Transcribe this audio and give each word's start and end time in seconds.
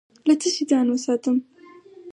له 0.27 0.33
څه 0.41 0.47
شي 0.55 0.63
ځان 0.71 0.87
وساتم؟ 0.89 1.35